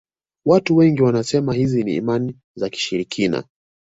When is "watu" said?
0.45-0.75